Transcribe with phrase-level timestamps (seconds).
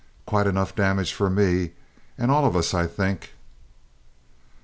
[0.25, 1.73] "Quite enough damage for me,
[2.17, 3.33] and all of us, I think!"